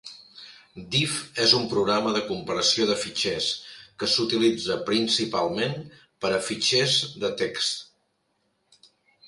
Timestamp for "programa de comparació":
1.73-2.87